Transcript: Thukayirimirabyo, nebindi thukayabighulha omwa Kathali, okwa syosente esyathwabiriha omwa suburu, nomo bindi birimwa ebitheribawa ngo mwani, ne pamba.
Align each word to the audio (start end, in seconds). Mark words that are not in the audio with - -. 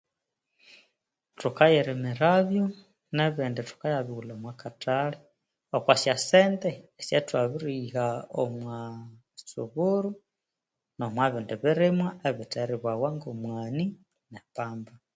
Thukayirimirabyo, 1.39 2.63
nebindi 3.15 3.61
thukayabighulha 3.69 4.33
omwa 4.37 4.53
Kathali, 4.61 5.17
okwa 5.75 5.93
syosente 6.03 6.69
esyathwabiriha 7.01 8.05
omwa 8.43 8.77
suburu, 9.49 10.11
nomo 10.97 11.23
bindi 11.33 11.53
birimwa 11.63 12.09
ebitheribawa 12.29 13.07
ngo 13.15 13.29
mwani, 13.41 13.85
ne 14.31 14.39
pamba. 14.55 14.93